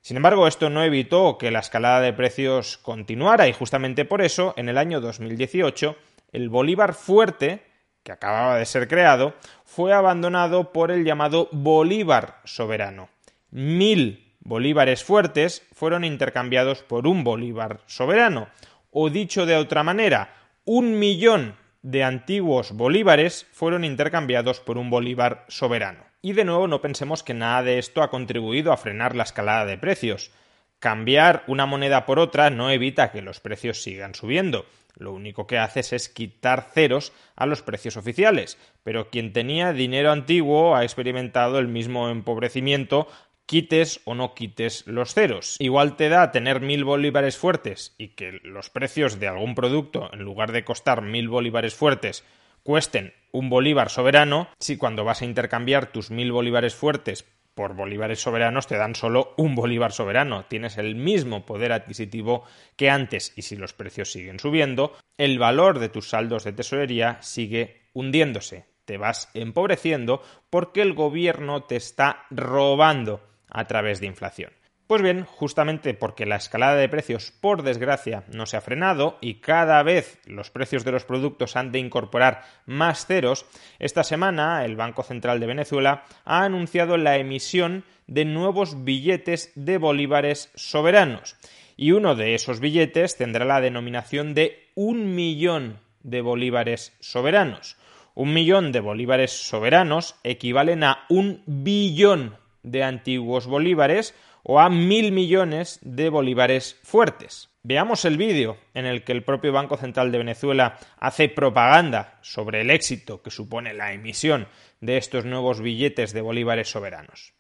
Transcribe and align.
Sin 0.02 0.18
embargo, 0.18 0.48
esto 0.48 0.70
no 0.70 0.84
evitó 0.84 1.38
que 1.38 1.52
la 1.52 1.60
escalada 1.60 2.02
de 2.02 2.14
precios 2.14 2.78
continuara 2.78 3.48
y 3.48 3.54
justamente 3.54 4.06
por 4.06 4.22
eso, 4.22 4.54
en 4.56 4.70
el 4.70 4.78
año 4.78 5.02
2018, 5.02 5.98
el 6.32 6.50
bolívar 6.50 6.94
fuerte, 6.94 7.62
que 8.04 8.12
acababa 8.12 8.58
de 8.58 8.66
ser 8.66 8.88
creado, 8.88 9.34
fue 9.66 9.92
abandonado 9.92 10.72
por 10.72 10.92
el 10.92 11.04
llamado 11.04 11.50
bolívar 11.52 12.40
soberano. 12.46 13.10
Mil 13.52 14.34
bolívares 14.40 15.04
fuertes 15.04 15.64
fueron 15.74 16.06
intercambiados 16.06 16.84
por 16.84 17.06
un 17.06 17.24
bolívar 17.24 17.82
soberano, 17.86 18.48
o 18.92 19.10
dicho 19.10 19.46
de 19.46 19.58
otra 19.58 19.84
manera, 19.84 20.34
un 20.64 21.00
millón 21.00 21.56
de 21.82 22.04
antiguos 22.04 22.72
bolívares 22.72 23.48
fueron 23.52 23.84
intercambiados 23.84 24.60
por 24.60 24.78
un 24.78 24.90
bolívar 24.90 25.46
soberano. 25.48 26.06
Y 26.22 26.34
de 26.34 26.46
nuevo 26.46 26.68
no 26.68 26.82
pensemos 26.82 27.24
que 27.24 27.34
nada 27.34 27.64
de 27.64 27.80
esto 27.80 28.02
ha 28.02 28.10
contribuido 28.10 28.72
a 28.72 28.78
frenar 28.78 29.16
la 29.16 29.24
escalada 29.24 29.66
de 29.66 29.78
precios. 29.78 30.32
Cambiar 30.80 31.44
una 31.48 31.66
moneda 31.66 32.06
por 32.06 32.20
otra 32.20 32.50
no 32.50 32.70
evita 32.70 33.12
que 33.12 33.22
los 33.22 33.40
precios 33.40 33.82
sigan 33.82 34.16
subiendo. 34.16 34.66
Lo 34.96 35.14
único 35.14 35.46
que 35.46 35.60
haces 35.60 35.94
es 35.94 36.10
quitar 36.10 36.70
ceros 36.74 37.14
a 37.36 37.46
los 37.46 37.62
precios 37.62 37.98
oficiales. 37.98 38.58
Pero 38.84 39.10
quien 39.10 39.32
tenía 39.32 39.74
dinero 39.74 40.12
antiguo 40.12 40.76
ha 40.76 40.84
experimentado 40.84 41.60
el 41.60 41.68
mismo 41.68 42.10
empobrecimiento 42.10 43.08
quites 43.48 44.02
o 44.04 44.14
no 44.14 44.36
quites 44.36 44.86
los 44.86 45.14
ceros. 45.14 45.56
Igual 45.60 45.96
te 45.96 46.10
da 46.10 46.32
tener 46.32 46.62
mil 46.62 46.84
bolívares 46.84 47.38
fuertes 47.38 47.96
y 47.98 48.10
que 48.10 48.34
los 48.44 48.70
precios 48.70 49.20
de 49.20 49.28
algún 49.28 49.56
producto, 49.56 50.14
en 50.14 50.20
lugar 50.20 50.52
de 50.52 50.66
costar 50.66 51.02
mil 51.02 51.30
bolívares 51.30 51.74
fuertes, 51.74 52.24
cuesten 52.62 53.14
un 53.32 53.50
bolívar 53.50 53.90
soberano, 53.90 54.50
si 54.60 54.78
cuando 54.78 55.06
vas 55.06 55.22
a 55.22 55.26
intercambiar 55.26 55.92
tus 55.92 56.12
mil 56.12 56.32
bolívares 56.32 56.76
fuertes 56.76 57.26
por 57.58 57.74
bolívares 57.74 58.22
soberanos 58.22 58.68
te 58.68 58.78
dan 58.78 58.94
solo 58.94 59.34
un 59.36 59.56
bolívar 59.56 59.92
soberano. 59.92 60.46
Tienes 60.46 60.78
el 60.78 60.94
mismo 60.94 61.44
poder 61.44 61.72
adquisitivo 61.72 62.44
que 62.76 62.92
antes 62.92 63.34
y 63.36 63.42
si 63.42 63.56
los 63.56 63.74
precios 63.74 64.12
siguen 64.12 64.40
subiendo, 64.40 64.94
el 65.18 65.40
valor 65.40 65.80
de 65.80 65.90
tus 65.90 66.10
saldos 66.10 66.44
de 66.44 66.54
tesorería 66.54 67.18
sigue 67.22 67.82
hundiéndose. 67.94 68.66
Te 68.86 68.98
vas 68.98 69.32
empobreciendo 69.34 70.22
porque 70.52 70.84
el 70.84 70.94
gobierno 70.94 71.64
te 71.64 71.78
está 71.78 72.26
robando 72.30 73.22
a 73.58 73.66
través 73.66 74.00
de 74.00 74.06
inflación. 74.06 74.52
Pues 74.86 75.02
bien, 75.02 75.26
justamente 75.26 75.94
porque 75.94 76.26
la 76.26 76.38
escalada 76.38 76.76
de 76.76 76.88
precios, 76.88 77.34
por 77.42 77.64
desgracia, 77.64 78.24
no 78.32 78.46
se 78.46 78.56
ha 78.56 78.62
frenado 78.62 79.18
y 79.20 79.42
cada 79.42 79.84
vez 79.84 80.20
los 80.26 80.50
precios 80.50 80.86
de 80.86 80.94
los 80.94 81.04
productos 81.04 81.58
han 81.58 81.74
de 81.74 81.80
incorporar 81.80 82.44
más 82.66 83.06
ceros, 83.06 83.46
esta 83.80 84.06
semana 84.06 84.64
el 84.64 84.78
Banco 84.78 85.04
Central 85.04 85.42
de 85.42 85.48
Venezuela 85.48 86.06
ha 86.24 86.44
anunciado 86.44 86.96
la 86.96 87.18
emisión 87.18 87.84
de 88.06 88.24
nuevos 88.24 88.86
billetes 88.86 89.52
de 89.56 89.78
bolívares 89.78 90.52
soberanos. 90.56 91.36
Y 91.76 91.92
uno 91.92 92.16
de 92.16 92.34
esos 92.36 92.62
billetes 92.62 93.18
tendrá 93.18 93.44
la 93.44 93.60
denominación 93.60 94.34
de 94.36 94.70
un 94.74 95.16
millón 95.16 95.80
de 96.04 96.22
bolívares 96.22 96.96
soberanos. 97.02 97.76
Un 98.14 98.34
millón 98.34 98.72
de 98.72 98.80
bolívares 98.80 99.32
soberanos 99.32 100.16
equivalen 100.24 100.86
a 100.86 101.06
un 101.10 101.44
billón 101.46 102.38
de 102.72 102.84
antiguos 102.84 103.48
bolívares 103.48 104.14
o 104.44 104.60
a 104.60 104.70
mil 104.70 105.12
millones 105.12 105.80
de 105.82 106.10
bolívares 106.10 106.78
fuertes. 106.84 107.50
Veamos 107.64 108.06
el 108.06 108.16
vídeo 108.16 108.58
en 108.74 108.86
el 108.86 109.04
que 109.04 109.12
el 109.12 109.24
propio 109.24 109.52
Banco 109.52 109.76
Central 109.76 110.10
de 110.12 110.20
Venezuela 110.20 110.78
hace 111.00 111.28
propaganda 111.28 112.18
sobre 112.22 112.62
el 112.62 112.72
éxito 112.72 113.22
que 113.22 113.30
supone 113.30 113.74
la 113.74 113.92
emisión 113.92 114.48
de 114.80 114.96
estos 114.96 115.26
nuevos 115.26 115.60
billetes 115.60 116.14
de 116.14 116.22
bolívares 116.22 116.70
soberanos. 116.70 117.34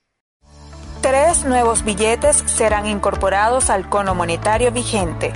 Tres 1.01 1.45
nuevos 1.45 1.85
billetes 1.85 2.35
serán 2.35 2.87
incorporados 2.87 3.69
al 3.69 3.87
cono 3.87 4.15
monetario 4.15 4.71
vigente. 4.73 5.31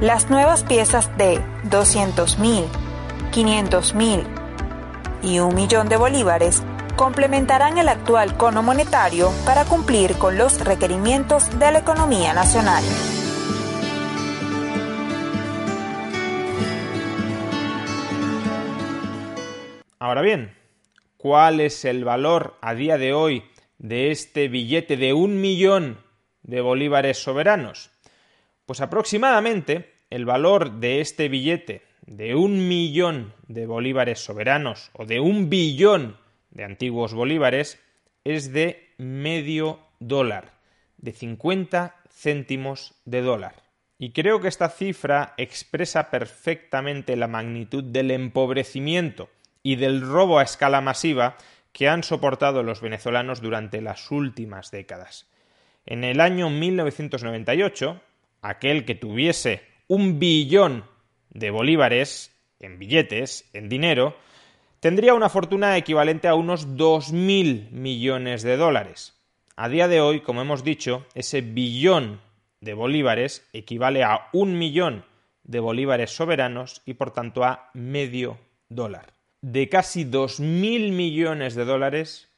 Las 0.00 0.30
nuevas 0.30 0.64
piezas 0.64 1.14
de 1.18 1.38
200 1.64 2.38
mil, 2.38 2.64
500 3.32 3.94
mil 3.94 4.24
y 5.22 5.40
un 5.40 5.54
millón 5.54 5.90
de 5.90 5.98
bolívares 5.98 6.62
complementarán 6.96 7.78
el 7.78 7.88
actual 7.88 8.36
cono 8.36 8.62
monetario 8.62 9.30
para 9.44 9.64
cumplir 9.64 10.14
con 10.18 10.38
los 10.38 10.64
requerimientos 10.64 11.58
de 11.58 11.72
la 11.72 11.78
economía 11.78 12.34
nacional. 12.34 12.84
Ahora 19.98 20.20
bien, 20.20 20.56
¿cuál 21.16 21.60
es 21.60 21.84
el 21.84 22.04
valor 22.04 22.56
a 22.60 22.74
día 22.74 22.98
de 22.98 23.12
hoy 23.12 23.44
de 23.78 24.10
este 24.10 24.48
billete 24.48 24.96
de 24.96 25.12
un 25.12 25.40
millón 25.40 25.98
de 26.42 26.60
bolívares 26.60 27.18
soberanos? 27.22 27.90
Pues 28.66 28.80
aproximadamente 28.80 29.92
el 30.10 30.24
valor 30.24 30.80
de 30.80 31.00
este 31.00 31.28
billete 31.28 31.82
de 32.06 32.34
un 32.34 32.68
millón 32.68 33.32
de 33.46 33.66
bolívares 33.66 34.18
soberanos 34.18 34.90
o 34.92 35.06
de 35.06 35.20
un 35.20 35.48
billón 35.48 36.16
de 36.52 36.64
antiguos 36.64 37.14
bolívares 37.14 37.80
es 38.24 38.52
de 38.52 38.90
medio 38.98 39.80
dólar, 39.98 40.52
de 40.98 41.12
50 41.12 41.96
céntimos 42.08 42.94
de 43.04 43.22
dólar. 43.22 43.62
Y 43.98 44.12
creo 44.12 44.40
que 44.40 44.48
esta 44.48 44.68
cifra 44.68 45.34
expresa 45.36 46.10
perfectamente 46.10 47.16
la 47.16 47.28
magnitud 47.28 47.84
del 47.84 48.10
empobrecimiento 48.10 49.28
y 49.62 49.76
del 49.76 50.00
robo 50.00 50.38
a 50.38 50.42
escala 50.42 50.80
masiva 50.80 51.36
que 51.72 51.88
han 51.88 52.02
soportado 52.02 52.62
los 52.62 52.80
venezolanos 52.80 53.40
durante 53.40 53.80
las 53.80 54.10
últimas 54.10 54.70
décadas. 54.70 55.30
En 55.86 56.04
el 56.04 56.20
año 56.20 56.50
1998, 56.50 58.00
aquel 58.42 58.84
que 58.84 58.94
tuviese 58.94 59.62
un 59.88 60.18
billón 60.18 60.84
de 61.30 61.50
bolívares 61.50 62.36
en 62.60 62.78
billetes, 62.78 63.48
en 63.52 63.68
dinero, 63.68 64.16
tendría 64.82 65.14
una 65.14 65.28
fortuna 65.28 65.76
equivalente 65.76 66.26
a 66.26 66.34
unos 66.34 66.70
2.000 66.76 67.70
millones 67.70 68.42
de 68.42 68.56
dólares. 68.56 69.14
A 69.54 69.68
día 69.68 69.86
de 69.86 70.00
hoy, 70.00 70.22
como 70.22 70.42
hemos 70.42 70.64
dicho, 70.64 71.06
ese 71.14 71.40
billón 71.40 72.20
de 72.60 72.74
bolívares 72.74 73.48
equivale 73.52 74.02
a 74.02 74.28
un 74.32 74.58
millón 74.58 75.04
de 75.44 75.60
bolívares 75.60 76.10
soberanos 76.10 76.82
y 76.84 76.94
por 76.94 77.12
tanto 77.12 77.44
a 77.44 77.70
medio 77.74 78.38
dólar. 78.68 79.12
De 79.40 79.68
casi 79.68 80.04
2.000 80.04 80.90
millones 80.90 81.54
de 81.54 81.64
dólares 81.64 82.28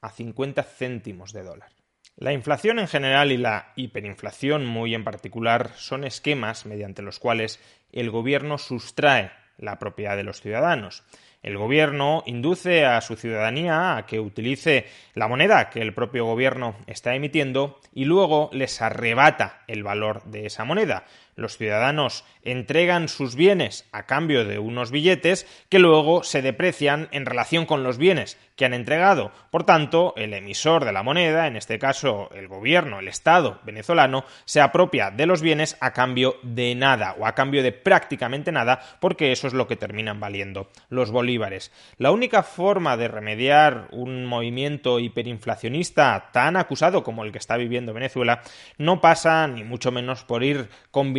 a 0.00 0.10
50 0.10 0.64
céntimos 0.64 1.32
de 1.32 1.44
dólar. 1.44 1.70
La 2.16 2.32
inflación 2.32 2.80
en 2.80 2.88
general 2.88 3.30
y 3.30 3.36
la 3.36 3.72
hiperinflación 3.76 4.66
muy 4.66 4.96
en 4.96 5.04
particular 5.04 5.70
son 5.76 6.02
esquemas 6.02 6.66
mediante 6.66 7.02
los 7.02 7.20
cuales 7.20 7.60
el 7.92 8.10
gobierno 8.10 8.58
sustrae 8.58 9.30
la 9.58 9.78
propiedad 9.78 10.16
de 10.16 10.24
los 10.24 10.40
ciudadanos. 10.40 11.04
El 11.42 11.58
gobierno 11.58 12.22
induce 12.24 12.86
a 12.86 13.00
su 13.02 13.16
ciudadanía 13.16 13.96
a 13.96 14.06
que 14.06 14.18
utilice 14.18 14.86
la 15.12 15.28
moneda 15.28 15.68
que 15.68 15.82
el 15.82 15.92
propio 15.92 16.24
gobierno 16.24 16.74
está 16.86 17.14
emitiendo 17.14 17.80
y 17.92 18.06
luego 18.06 18.48
les 18.52 18.80
arrebata 18.80 19.62
el 19.66 19.82
valor 19.82 20.24
de 20.24 20.46
esa 20.46 20.64
moneda. 20.64 21.04
Los 21.36 21.56
ciudadanos 21.56 22.24
entregan 22.42 23.08
sus 23.08 23.34
bienes 23.34 23.88
a 23.92 24.04
cambio 24.04 24.44
de 24.44 24.58
unos 24.58 24.90
billetes 24.90 25.46
que 25.68 25.78
luego 25.78 26.22
se 26.22 26.42
deprecian 26.42 27.08
en 27.10 27.26
relación 27.26 27.66
con 27.66 27.82
los 27.82 27.98
bienes 27.98 28.38
que 28.56 28.64
han 28.64 28.74
entregado. 28.74 29.32
Por 29.50 29.64
tanto, 29.64 30.14
el 30.16 30.32
emisor 30.32 30.84
de 30.84 30.92
la 30.92 31.02
moneda, 31.02 31.46
en 31.46 31.56
este 31.56 31.78
caso 31.78 32.30
el 32.34 32.46
gobierno, 32.46 33.00
el 33.00 33.08
Estado 33.08 33.60
venezolano, 33.64 34.24
se 34.44 34.60
apropia 34.60 35.10
de 35.10 35.26
los 35.26 35.42
bienes 35.42 35.76
a 35.80 35.92
cambio 35.92 36.36
de 36.42 36.74
nada 36.74 37.16
o 37.18 37.26
a 37.26 37.34
cambio 37.34 37.62
de 37.62 37.72
prácticamente 37.72 38.52
nada 38.52 38.80
porque 39.00 39.32
eso 39.32 39.48
es 39.48 39.54
lo 39.54 39.66
que 39.66 39.76
terminan 39.76 40.20
valiendo 40.20 40.70
los 40.88 41.10
bolívares. 41.10 41.72
La 41.98 42.12
única 42.12 42.42
forma 42.42 42.96
de 42.96 43.08
remediar 43.08 43.88
un 43.90 44.26
movimiento 44.26 45.00
hiperinflacionista 45.00 46.30
tan 46.32 46.56
acusado 46.56 47.02
como 47.02 47.24
el 47.24 47.32
que 47.32 47.38
está 47.38 47.56
viviendo 47.56 47.92
Venezuela 47.92 48.42
no 48.78 49.00
pasa 49.00 49.46
ni 49.48 49.64
mucho 49.64 49.90
menos 49.90 50.24
por 50.24 50.44
ir 50.44 50.68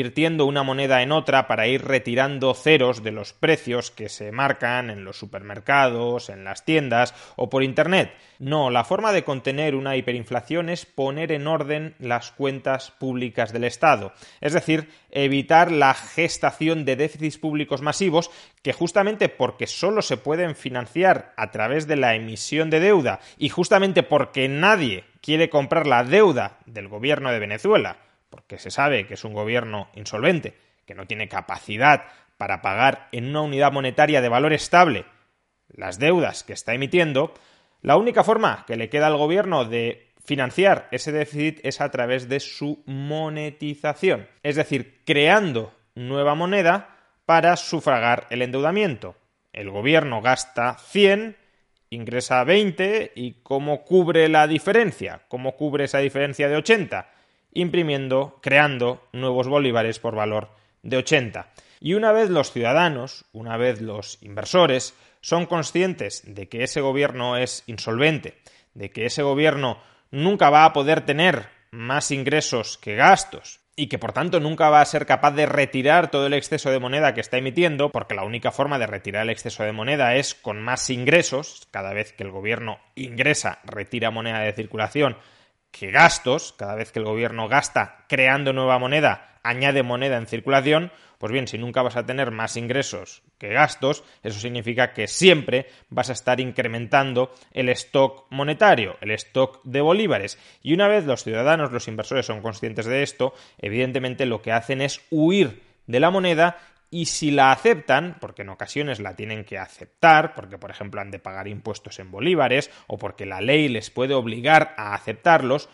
convirtiendo 0.05 0.45
una 0.45 0.61
moneda 0.61 1.01
en 1.01 1.11
otra 1.11 1.47
para 1.47 1.65
ir 1.65 1.83
retirando 1.83 2.53
ceros 2.53 3.01
de 3.01 3.11
los 3.11 3.33
precios 3.33 3.89
que 3.89 4.07
se 4.07 4.31
marcan 4.31 4.91
en 4.91 5.03
los 5.03 5.17
supermercados, 5.17 6.29
en 6.29 6.43
las 6.43 6.63
tiendas 6.63 7.15
o 7.37 7.49
por 7.49 7.63
Internet. 7.63 8.13
No, 8.37 8.69
la 8.69 8.83
forma 8.83 9.13
de 9.13 9.23
contener 9.23 9.73
una 9.73 9.95
hiperinflación 9.95 10.69
es 10.69 10.85
poner 10.85 11.31
en 11.31 11.47
orden 11.47 11.95
las 11.97 12.29
cuentas 12.29 12.91
públicas 12.91 13.51
del 13.51 13.63
Estado, 13.63 14.13
es 14.41 14.53
decir, 14.53 14.89
evitar 15.09 15.71
la 15.71 15.95
gestación 15.95 16.85
de 16.85 16.97
déficits 16.97 17.39
públicos 17.39 17.81
masivos 17.81 18.29
que 18.61 18.73
justamente 18.73 19.27
porque 19.27 19.65
solo 19.65 20.03
se 20.03 20.17
pueden 20.17 20.55
financiar 20.55 21.33
a 21.35 21.49
través 21.49 21.87
de 21.87 21.95
la 21.95 22.13
emisión 22.13 22.69
de 22.69 22.79
deuda 22.79 23.21
y 23.39 23.49
justamente 23.49 24.03
porque 24.03 24.47
nadie 24.49 25.03
quiere 25.19 25.49
comprar 25.49 25.87
la 25.87 26.03
deuda 26.03 26.59
del 26.67 26.89
gobierno 26.89 27.31
de 27.31 27.39
Venezuela, 27.39 27.97
porque 28.35 28.57
se 28.57 28.69
sabe 28.69 29.07
que 29.07 29.13
es 29.13 29.23
un 29.23 29.33
gobierno 29.33 29.87
insolvente, 29.95 30.57
que 30.85 30.93
no 30.93 31.07
tiene 31.07 31.29
capacidad 31.29 32.03
para 32.35 32.61
pagar 32.61 33.07
en 33.13 33.29
una 33.29 33.39
unidad 33.39 33.71
monetaria 33.71 34.19
de 34.19 34.27
valor 34.27 34.51
estable 34.51 35.05
las 35.69 35.99
deudas 35.99 36.43
que 36.43 36.51
está 36.51 36.73
emitiendo, 36.73 37.33
la 37.81 37.95
única 37.95 38.25
forma 38.25 38.65
que 38.67 38.75
le 38.75 38.89
queda 38.89 39.07
al 39.07 39.15
gobierno 39.15 39.63
de 39.63 40.11
financiar 40.25 40.89
ese 40.91 41.13
déficit 41.13 41.59
es 41.63 41.79
a 41.79 41.89
través 41.91 42.27
de 42.27 42.41
su 42.41 42.83
monetización, 42.85 44.27
es 44.43 44.57
decir, 44.57 45.01
creando 45.05 45.73
nueva 45.95 46.35
moneda 46.35 46.97
para 47.25 47.55
sufragar 47.55 48.27
el 48.31 48.41
endeudamiento. 48.41 49.15
El 49.53 49.69
gobierno 49.69 50.21
gasta 50.21 50.77
100, 50.77 51.37
ingresa 51.89 52.43
20 52.43 53.13
y 53.15 53.35
¿cómo 53.43 53.85
cubre 53.85 54.27
la 54.27 54.45
diferencia? 54.45 55.21
¿Cómo 55.29 55.55
cubre 55.55 55.85
esa 55.85 55.99
diferencia 55.99 56.49
de 56.49 56.57
80? 56.57 57.14
Imprimiendo, 57.55 58.37
creando 58.43 59.01
nuevos 59.11 59.47
bolívares 59.47 59.97
por 59.97 60.13
valor 60.13 60.49
de 60.83 60.97
80. 60.97 61.51
Y 61.79 61.95
una 61.95 62.11
vez 62.11 62.29
los 62.29 62.51
ciudadanos, 62.51 63.25
una 63.33 63.57
vez 63.57 63.81
los 63.81 64.21
inversores, 64.21 64.93
son 65.21 65.47
conscientes 65.47 66.21
de 66.25 66.47
que 66.47 66.63
ese 66.63 66.81
gobierno 66.81 67.37
es 67.37 67.63
insolvente, 67.65 68.37
de 68.75 68.91
que 68.91 69.05
ese 69.07 69.23
gobierno 69.23 69.79
nunca 70.11 70.51
va 70.51 70.65
a 70.65 70.73
poder 70.73 71.01
tener 71.01 71.47
más 71.71 72.11
ingresos 72.11 72.77
que 72.77 72.95
gastos 72.95 73.59
y 73.75 73.87
que 73.87 73.99
por 73.99 74.13
tanto 74.13 74.39
nunca 74.39 74.69
va 74.69 74.81
a 74.81 74.85
ser 74.85 75.05
capaz 75.05 75.31
de 75.31 75.45
retirar 75.45 76.09
todo 76.09 76.27
el 76.27 76.33
exceso 76.33 76.71
de 76.71 76.79
moneda 76.79 77.13
que 77.13 77.21
está 77.21 77.37
emitiendo, 77.37 77.89
porque 77.89 78.15
la 78.15 78.23
única 78.23 78.51
forma 78.51 78.79
de 78.79 78.87
retirar 78.87 79.23
el 79.23 79.29
exceso 79.29 79.63
de 79.63 79.73
moneda 79.73 80.15
es 80.15 80.33
con 80.35 80.61
más 80.61 80.89
ingresos, 80.89 81.67
cada 81.71 81.93
vez 81.93 82.13
que 82.13 82.23
el 82.23 82.31
gobierno 82.31 82.79
ingresa, 82.95 83.59
retira 83.65 84.11
moneda 84.11 84.39
de 84.39 84.53
circulación, 84.53 85.17
que 85.77 85.91
gastos, 85.91 86.53
cada 86.57 86.75
vez 86.75 86.93
que 86.93 86.99
el 86.99 87.05
gobierno 87.05 87.49
gasta 87.49 88.05
creando 88.07 88.53
nueva 88.53 88.79
moneda, 88.79 89.39
añade 89.43 89.83
moneda 89.83 90.15
en 90.15 90.25
circulación, 90.25 90.89
pues 91.17 91.33
bien, 91.33 91.49
si 91.49 91.57
nunca 91.57 91.81
vas 91.81 91.97
a 91.97 92.05
tener 92.05 92.31
más 92.31 92.55
ingresos 92.55 93.23
que 93.37 93.49
gastos, 93.49 94.05
eso 94.23 94.39
significa 94.39 94.93
que 94.93 95.07
siempre 95.07 95.67
vas 95.89 96.09
a 96.09 96.13
estar 96.13 96.39
incrementando 96.39 97.33
el 97.51 97.67
stock 97.69 98.25
monetario, 98.29 98.95
el 99.01 99.11
stock 99.11 99.59
de 99.65 99.81
bolívares. 99.81 100.39
Y 100.63 100.73
una 100.73 100.87
vez 100.87 101.03
los 101.05 101.25
ciudadanos, 101.25 101.73
los 101.73 101.89
inversores 101.89 102.25
son 102.25 102.41
conscientes 102.41 102.85
de 102.85 103.03
esto, 103.03 103.33
evidentemente 103.57 104.25
lo 104.25 104.41
que 104.41 104.53
hacen 104.53 104.81
es 104.81 105.01
huir 105.11 105.61
de 105.87 105.99
la 105.99 106.09
moneda 106.09 106.57
y 106.89 107.05
si 107.05 107.31
la 107.31 107.51
aceptan, 107.51 108.17
porque 108.19 108.43
en 108.43 108.49
ocasiones 108.49 108.99
la 108.99 109.15
tienen 109.15 109.43
que 109.43 109.57
aceptar, 109.57 110.35
porque 110.35 110.57
por 110.57 110.71
ejemplo 110.71 111.01
han 111.01 111.11
de 111.11 111.19
pagar 111.19 111.47
impuestos 111.47 111.99
en 111.99 112.11
bolívares 112.11 112.71
o 112.87 112.97
porque 112.97 113.25
la 113.25 113.41
ley 113.41 113.67
les 113.67 113.89
puede 113.89 114.13
obligar 114.13 114.73
a 114.77 114.93
aceptarlos, 114.93 115.69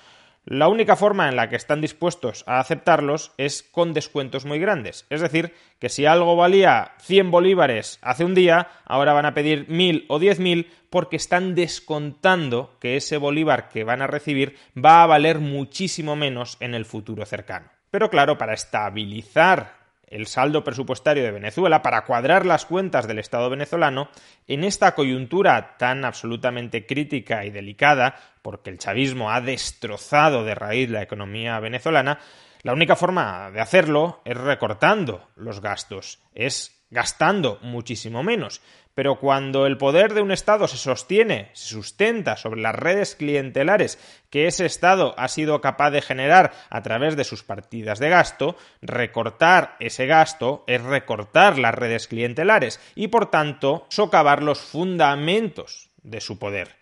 la 0.45 0.67
única 0.69 0.95
forma 0.95 1.29
en 1.29 1.35
la 1.35 1.49
que 1.49 1.55
están 1.55 1.81
dispuestos 1.81 2.43
a 2.47 2.59
aceptarlos 2.59 3.31
es 3.37 3.61
con 3.61 3.93
descuentos 3.93 4.43
muy 4.43 4.57
grandes. 4.57 5.05
Es 5.11 5.21
decir, 5.21 5.53
que 5.77 5.87
si 5.87 6.07
algo 6.07 6.35
valía 6.35 6.93
100 7.01 7.29
bolívares 7.29 7.99
hace 8.01 8.25
un 8.25 8.33
día, 8.33 8.69
ahora 8.85 9.13
van 9.13 9.27
a 9.27 9.35
pedir 9.35 9.69
1000 9.69 10.05
o 10.09 10.19
10.000 10.19 10.65
porque 10.89 11.15
están 11.15 11.53
descontando 11.53 12.75
que 12.79 12.95
ese 12.95 13.17
bolívar 13.17 13.69
que 13.69 13.83
van 13.83 14.01
a 14.01 14.07
recibir 14.07 14.57
va 14.75 15.03
a 15.03 15.07
valer 15.07 15.37
muchísimo 15.37 16.15
menos 16.15 16.57
en 16.59 16.73
el 16.73 16.85
futuro 16.85 17.23
cercano. 17.27 17.69
Pero 17.91 18.09
claro, 18.09 18.39
para 18.39 18.55
estabilizar 18.55 19.80
el 20.11 20.27
saldo 20.27 20.63
presupuestario 20.63 21.23
de 21.23 21.31
Venezuela, 21.31 21.81
para 21.81 22.05
cuadrar 22.05 22.45
las 22.45 22.65
cuentas 22.65 23.07
del 23.07 23.19
Estado 23.19 23.49
venezolano, 23.49 24.09
en 24.47 24.63
esta 24.63 24.93
coyuntura 24.93 25.77
tan 25.77 26.05
absolutamente 26.05 26.85
crítica 26.85 27.45
y 27.45 27.49
delicada, 27.49 28.15
porque 28.41 28.69
el 28.69 28.77
chavismo 28.77 29.31
ha 29.31 29.41
destrozado 29.41 30.43
de 30.43 30.53
raíz 30.53 30.89
la 30.89 31.01
economía 31.01 31.59
venezolana, 31.59 32.19
la 32.63 32.73
única 32.73 32.95
forma 32.95 33.49
de 33.49 33.61
hacerlo 33.61 34.21
es 34.23 34.37
recortando 34.37 35.29
los 35.35 35.61
gastos, 35.61 36.21
es 36.35 36.80
gastando 36.91 37.57
muchísimo 37.61 38.21
menos. 38.21 38.61
Pero 38.93 39.19
cuando 39.19 39.65
el 39.65 39.77
poder 39.77 40.13
de 40.13 40.21
un 40.21 40.31
Estado 40.31 40.67
se 40.67 40.75
sostiene, 40.75 41.49
se 41.53 41.69
sustenta 41.69 42.35
sobre 42.35 42.61
las 42.61 42.75
redes 42.75 43.15
clientelares 43.15 43.97
que 44.29 44.47
ese 44.47 44.65
Estado 44.65 45.15
ha 45.17 45.29
sido 45.29 45.61
capaz 45.61 45.91
de 45.91 46.01
generar 46.01 46.51
a 46.69 46.81
través 46.81 47.15
de 47.15 47.23
sus 47.23 47.43
partidas 47.43 47.99
de 47.99 48.09
gasto, 48.09 48.57
recortar 48.81 49.77
ese 49.79 50.07
gasto 50.07 50.65
es 50.67 50.83
recortar 50.83 51.57
las 51.57 51.73
redes 51.73 52.07
clientelares 52.07 52.81
y 52.93 53.07
por 53.07 53.31
tanto 53.31 53.85
socavar 53.89 54.43
los 54.43 54.59
fundamentos 54.59 55.89
de 56.03 56.19
su 56.19 56.37
poder. 56.37 56.75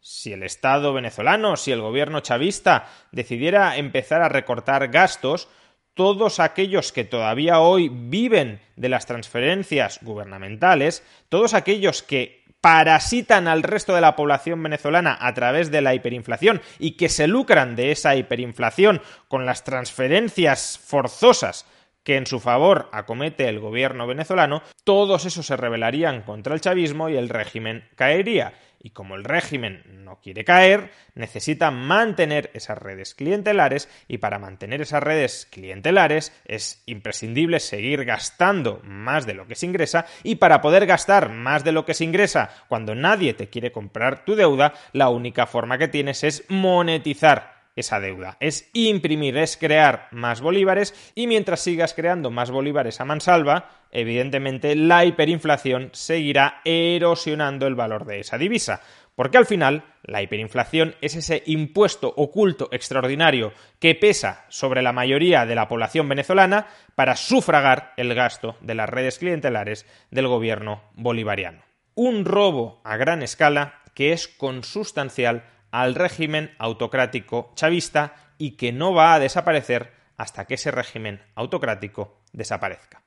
Si 0.00 0.32
el 0.32 0.42
Estado 0.42 0.92
venezolano, 0.92 1.56
si 1.56 1.70
el 1.70 1.80
gobierno 1.80 2.18
chavista 2.20 2.88
decidiera 3.12 3.76
empezar 3.76 4.20
a 4.20 4.28
recortar 4.28 4.88
gastos, 4.88 5.48
todos 5.94 6.40
aquellos 6.40 6.92
que 6.92 7.04
todavía 7.04 7.60
hoy 7.60 7.90
viven 7.90 8.60
de 8.76 8.88
las 8.88 9.06
transferencias 9.06 9.98
gubernamentales, 10.02 11.04
todos 11.28 11.54
aquellos 11.54 12.02
que 12.02 12.42
parasitan 12.60 13.48
al 13.48 13.64
resto 13.64 13.94
de 13.94 14.00
la 14.00 14.14
población 14.14 14.62
venezolana 14.62 15.18
a 15.20 15.34
través 15.34 15.70
de 15.70 15.82
la 15.82 15.94
hiperinflación 15.94 16.62
y 16.78 16.92
que 16.92 17.08
se 17.08 17.26
lucran 17.26 17.74
de 17.74 17.90
esa 17.90 18.14
hiperinflación 18.14 19.02
con 19.26 19.44
las 19.44 19.64
transferencias 19.64 20.78
forzosas 20.78 21.66
que 22.04 22.16
en 22.16 22.26
su 22.26 22.40
favor 22.40 22.88
acomete 22.92 23.48
el 23.48 23.60
gobierno 23.60 24.06
venezolano, 24.06 24.62
todos 24.84 25.24
esos 25.24 25.46
se 25.46 25.56
rebelarían 25.56 26.22
contra 26.22 26.54
el 26.54 26.60
chavismo 26.60 27.08
y 27.08 27.16
el 27.16 27.28
régimen 27.28 27.88
caería. 27.94 28.54
Y 28.84 28.90
como 28.90 29.14
el 29.14 29.22
régimen 29.22 29.82
no 30.04 30.20
quiere 30.20 30.44
caer, 30.44 30.90
necesita 31.14 31.70
mantener 31.70 32.50
esas 32.52 32.76
redes 32.76 33.14
clientelares 33.14 33.88
y 34.08 34.18
para 34.18 34.40
mantener 34.40 34.82
esas 34.82 35.02
redes 35.02 35.46
clientelares 35.50 36.32
es 36.44 36.82
imprescindible 36.86 37.60
seguir 37.60 38.04
gastando 38.04 38.80
más 38.82 39.24
de 39.24 39.34
lo 39.34 39.46
que 39.46 39.54
se 39.54 39.66
ingresa 39.66 40.06
y 40.24 40.34
para 40.34 40.60
poder 40.60 40.86
gastar 40.86 41.28
más 41.28 41.62
de 41.62 41.70
lo 41.70 41.84
que 41.84 41.94
se 41.94 42.04
ingresa 42.04 42.50
cuando 42.68 42.96
nadie 42.96 43.34
te 43.34 43.48
quiere 43.48 43.70
comprar 43.70 44.24
tu 44.24 44.34
deuda, 44.34 44.74
la 44.92 45.10
única 45.10 45.46
forma 45.46 45.78
que 45.78 45.86
tienes 45.86 46.24
es 46.24 46.44
monetizar 46.48 47.61
esa 47.76 48.00
deuda. 48.00 48.36
Es 48.40 48.70
imprimir, 48.72 49.36
es 49.36 49.56
crear 49.56 50.08
más 50.10 50.40
bolívares 50.40 51.12
y 51.14 51.26
mientras 51.26 51.60
sigas 51.60 51.94
creando 51.94 52.30
más 52.30 52.50
bolívares 52.50 53.00
a 53.00 53.04
mansalva, 53.04 53.70
evidentemente 53.90 54.74
la 54.76 55.04
hiperinflación 55.04 55.90
seguirá 55.92 56.60
erosionando 56.64 57.66
el 57.66 57.74
valor 57.74 58.04
de 58.04 58.20
esa 58.20 58.38
divisa. 58.38 58.82
Porque 59.14 59.36
al 59.36 59.46
final, 59.46 59.84
la 60.02 60.22
hiperinflación 60.22 60.96
es 61.02 61.16
ese 61.16 61.42
impuesto 61.46 62.12
oculto 62.16 62.68
extraordinario 62.72 63.52
que 63.78 63.94
pesa 63.94 64.46
sobre 64.48 64.80
la 64.80 64.92
mayoría 64.92 65.44
de 65.44 65.54
la 65.54 65.68
población 65.68 66.08
venezolana 66.08 66.66
para 66.94 67.16
sufragar 67.16 67.92
el 67.98 68.14
gasto 68.14 68.56
de 68.62 68.74
las 68.74 68.88
redes 68.88 69.18
clientelares 69.18 69.86
del 70.10 70.28
gobierno 70.28 70.82
bolivariano. 70.94 71.62
Un 71.94 72.24
robo 72.24 72.80
a 72.84 72.96
gran 72.96 73.22
escala 73.22 73.82
que 73.94 74.12
es 74.12 74.28
consustancial 74.28 75.44
al 75.72 75.96
régimen 75.96 76.54
autocrático 76.58 77.50
chavista 77.56 78.14
y 78.38 78.52
que 78.52 78.72
no 78.72 78.94
va 78.94 79.14
a 79.14 79.18
desaparecer 79.18 79.92
hasta 80.16 80.44
que 80.44 80.54
ese 80.54 80.70
régimen 80.70 81.20
autocrático 81.34 82.20
desaparezca. 82.32 83.01